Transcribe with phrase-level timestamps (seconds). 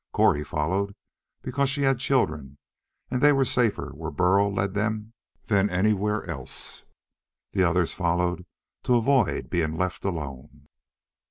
[0.13, 0.95] Cori followed
[1.43, 2.57] because she had children,
[3.11, 5.13] and they were safer where Burl led than
[5.51, 6.81] anywhere else.
[7.53, 8.47] The others followed
[8.85, 10.65] to avoid being left alone.